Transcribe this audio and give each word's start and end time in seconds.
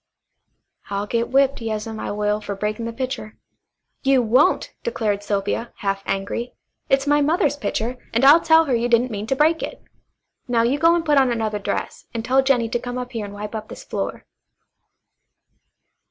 "I'll 0.89 1.05
get 1.05 1.29
whipped, 1.29 1.61
yas'm, 1.61 1.99
I 1.99 2.09
will, 2.09 2.41
fer 2.41 2.55
breaking 2.55 2.85
the 2.85 2.91
pitcher." 2.91 3.37
"You 4.01 4.23
won't!" 4.23 4.73
declared 4.81 5.21
Sylvia, 5.21 5.71
half 5.75 6.01
angrily. 6.07 6.55
"It's 6.89 7.05
my 7.05 7.21
mother's 7.21 7.55
pitcher, 7.55 7.97
and 8.11 8.25
I'll 8.25 8.41
tell 8.41 8.65
her 8.65 8.73
you 8.73 8.87
didn't 8.89 9.11
mean 9.11 9.27
to 9.27 9.35
break 9.35 9.61
it. 9.61 9.79
Now 10.47 10.63
you 10.63 10.79
go 10.79 10.95
and 10.95 11.05
put 11.05 11.19
on 11.19 11.29
another 11.31 11.59
dress, 11.59 12.07
and 12.15 12.25
tell 12.25 12.41
Jennie 12.41 12.69
to 12.69 12.79
come 12.79 12.97
up 12.97 13.11
here 13.11 13.25
and 13.25 13.33
wipe 13.35 13.53
up 13.53 13.67
this 13.69 13.83
floor." 13.83 14.25